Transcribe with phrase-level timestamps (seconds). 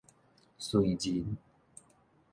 [0.57, 1.37] 燧人